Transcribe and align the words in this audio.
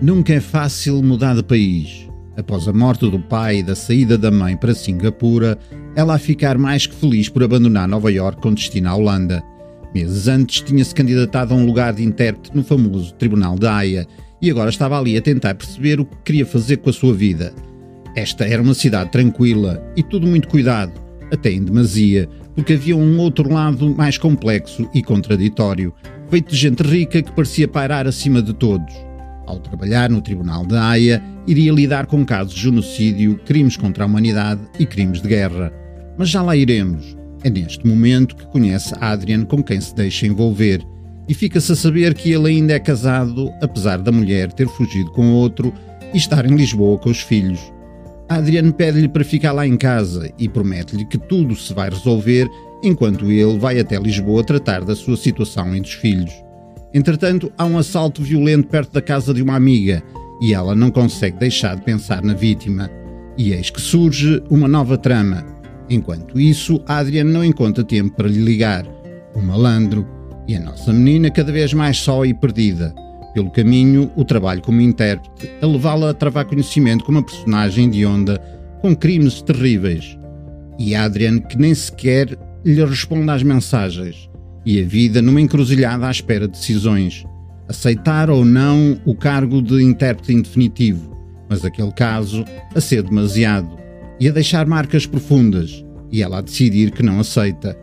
Nunca 0.00 0.32
é 0.32 0.40
fácil 0.40 1.02
mudar 1.02 1.34
de 1.34 1.42
país. 1.42 2.08
Após 2.36 2.68
a 2.68 2.72
morte 2.72 3.10
do 3.10 3.18
pai 3.18 3.58
e 3.58 3.62
da 3.64 3.74
saída 3.74 4.16
da 4.16 4.30
mãe 4.30 4.56
para 4.56 4.72
Singapura, 4.72 5.58
ela 5.96 6.14
a 6.14 6.18
ficar 6.20 6.56
mais 6.56 6.86
que 6.86 6.94
feliz 6.94 7.28
por 7.28 7.42
abandonar 7.42 7.88
Nova 7.88 8.12
York 8.12 8.40
com 8.40 8.54
destino 8.54 8.88
à 8.88 8.94
Holanda. 8.94 9.42
Meses 9.92 10.28
antes 10.28 10.60
tinha-se 10.60 10.94
candidatado 10.94 11.52
a 11.52 11.56
um 11.56 11.66
lugar 11.66 11.94
de 11.94 12.04
intérprete 12.04 12.56
no 12.56 12.62
famoso 12.62 13.12
Tribunal 13.14 13.58
da 13.58 13.74
Haia 13.74 14.06
e 14.40 14.48
agora 14.48 14.70
estava 14.70 14.96
ali 14.96 15.16
a 15.16 15.20
tentar 15.20 15.56
perceber 15.56 15.98
o 15.98 16.04
que 16.04 16.16
queria 16.24 16.46
fazer 16.46 16.76
com 16.76 16.90
a 16.90 16.92
sua 16.92 17.12
vida. 17.12 17.52
Esta 18.14 18.44
era 18.44 18.62
uma 18.62 18.74
cidade 18.74 19.10
tranquila 19.10 19.82
e 19.96 20.02
tudo 20.04 20.28
muito 20.28 20.46
cuidado, 20.46 20.92
até 21.32 21.50
em 21.50 21.64
demasia, 21.64 22.28
porque 22.54 22.74
havia 22.74 22.96
um 22.96 23.18
outro 23.18 23.52
lado 23.52 23.92
mais 23.96 24.16
complexo 24.16 24.88
e 24.94 25.02
contraditório, 25.02 25.92
feito 26.30 26.50
de 26.50 26.56
gente 26.56 26.84
rica 26.84 27.20
que 27.20 27.32
parecia 27.32 27.66
pairar 27.66 28.06
acima 28.06 28.40
de 28.40 28.54
todos. 28.54 29.07
Ao 29.48 29.58
trabalhar 29.58 30.10
no 30.10 30.20
Tribunal 30.20 30.66
da 30.66 30.90
Haia, 30.90 31.22
iria 31.46 31.72
lidar 31.72 32.04
com 32.04 32.22
casos 32.22 32.52
de 32.52 32.60
genocídio, 32.60 33.40
crimes 33.46 33.78
contra 33.78 34.04
a 34.04 34.06
humanidade 34.06 34.60
e 34.78 34.84
crimes 34.84 35.22
de 35.22 35.28
guerra. 35.28 35.72
Mas 36.18 36.28
já 36.28 36.42
lá 36.42 36.54
iremos. 36.54 37.16
É 37.42 37.48
neste 37.48 37.86
momento 37.86 38.36
que 38.36 38.46
conhece 38.48 38.92
Adrian 39.00 39.46
com 39.46 39.62
quem 39.62 39.80
se 39.80 39.94
deixa 39.94 40.26
envolver 40.26 40.82
e 41.26 41.32
fica-se 41.32 41.72
a 41.72 41.76
saber 41.76 42.12
que 42.12 42.30
ele 42.30 42.48
ainda 42.50 42.74
é 42.74 42.78
casado, 42.78 43.50
apesar 43.62 44.02
da 44.02 44.12
mulher 44.12 44.52
ter 44.52 44.68
fugido 44.68 45.10
com 45.12 45.32
outro 45.32 45.72
e 46.12 46.18
estar 46.18 46.44
em 46.44 46.54
Lisboa 46.54 46.98
com 46.98 47.08
os 47.08 47.20
filhos. 47.22 47.60
Adrian 48.28 48.70
pede-lhe 48.70 49.08
para 49.08 49.24
ficar 49.24 49.52
lá 49.52 49.66
em 49.66 49.78
casa 49.78 50.30
e 50.38 50.46
promete-lhe 50.46 51.06
que 51.06 51.16
tudo 51.16 51.56
se 51.56 51.72
vai 51.72 51.88
resolver 51.88 52.46
enquanto 52.84 53.32
ele 53.32 53.58
vai 53.58 53.80
até 53.80 53.98
Lisboa 53.98 54.44
tratar 54.44 54.84
da 54.84 54.94
sua 54.94 55.16
situação 55.16 55.74
entre 55.74 55.90
os 55.90 55.96
filhos. 55.96 56.47
Entretanto, 56.92 57.52
há 57.58 57.66
um 57.66 57.76
assalto 57.76 58.22
violento 58.22 58.68
perto 58.68 58.92
da 58.92 59.02
casa 59.02 59.34
de 59.34 59.42
uma 59.42 59.54
amiga 59.54 60.02
e 60.40 60.54
ela 60.54 60.74
não 60.74 60.90
consegue 60.90 61.38
deixar 61.38 61.76
de 61.76 61.82
pensar 61.82 62.22
na 62.22 62.34
vítima. 62.34 62.90
E 63.36 63.52
eis 63.52 63.70
que 63.70 63.80
surge 63.80 64.42
uma 64.48 64.66
nova 64.66 64.96
trama. 64.96 65.44
Enquanto 65.90 66.40
isso, 66.40 66.82
Adrian 66.86 67.24
não 67.24 67.44
encontra 67.44 67.84
tempo 67.84 68.16
para 68.16 68.28
lhe 68.28 68.40
ligar. 68.40 68.86
O 69.34 69.40
malandro 69.40 70.06
e 70.46 70.56
a 70.56 70.60
nossa 70.60 70.92
menina 70.92 71.30
cada 71.30 71.52
vez 71.52 71.74
mais 71.74 71.98
só 71.98 72.24
e 72.24 72.32
perdida. 72.32 72.94
Pelo 73.34 73.50
caminho, 73.50 74.10
o 74.16 74.24
trabalho 74.24 74.62
como 74.62 74.80
intérprete, 74.80 75.50
a 75.60 75.66
levá-la 75.66 76.10
a 76.10 76.14
travar 76.14 76.46
conhecimento 76.46 77.04
como 77.04 77.18
uma 77.18 77.24
personagem 77.24 77.90
de 77.90 78.04
onda 78.04 78.40
com 78.80 78.96
crimes 78.96 79.42
terríveis. 79.42 80.18
E 80.78 80.94
Adrian 80.94 81.38
que 81.38 81.58
nem 81.58 81.74
sequer 81.74 82.36
lhe 82.64 82.84
responde 82.84 83.30
às 83.30 83.42
mensagens 83.42 84.28
e 84.68 84.82
a 84.82 84.84
vida 84.86 85.22
numa 85.22 85.40
encruzilhada 85.40 86.06
à 86.06 86.10
espera 86.10 86.46
de 86.46 86.52
decisões. 86.52 87.24
Aceitar 87.66 88.28
ou 88.28 88.44
não 88.44 89.00
o 89.06 89.14
cargo 89.14 89.62
de 89.62 89.82
intérprete 89.82 90.34
indefinitivo, 90.34 91.16
mas 91.48 91.64
aquele 91.64 91.90
caso 91.90 92.44
a 92.74 92.78
ser 92.78 93.02
demasiado 93.02 93.78
e 94.20 94.28
a 94.28 94.30
deixar 94.30 94.66
marcas 94.66 95.06
profundas, 95.06 95.82
e 96.12 96.22
ela 96.22 96.38
a 96.38 96.42
decidir 96.42 96.90
que 96.90 97.02
não 97.02 97.18
aceita. 97.18 97.74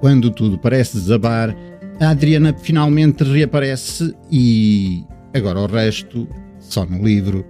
Quando 0.00 0.30
tudo 0.30 0.56
parece 0.56 0.96
desabar, 0.96 1.54
a 2.00 2.08
Adriana 2.08 2.54
finalmente 2.54 3.22
reaparece 3.24 4.14
e 4.30 5.04
agora 5.34 5.60
o 5.60 5.66
resto 5.66 6.26
só 6.58 6.86
no 6.86 7.04
livro. 7.04 7.44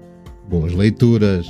Boas 0.51 0.73
leituras! 0.73 1.47